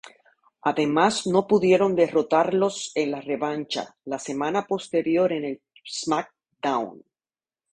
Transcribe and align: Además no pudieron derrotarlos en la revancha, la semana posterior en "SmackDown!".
Además 0.63 1.27
no 1.27 1.45
pudieron 1.45 1.95
derrotarlos 1.95 2.91
en 2.95 3.11
la 3.11 3.21
revancha, 3.21 3.97
la 4.05 4.17
semana 4.17 4.65
posterior 4.65 5.31
en 5.31 5.61
"SmackDown!". 5.85 7.03